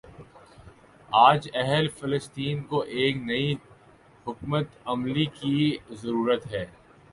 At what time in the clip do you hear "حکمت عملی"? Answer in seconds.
4.27-5.25